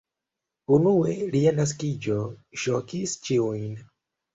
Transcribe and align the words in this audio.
Unue 0.77 1.29
lia 1.37 1.55
naskiĝo 1.59 2.19
ŝokis 2.67 3.19
ĉiujn. 3.27 3.83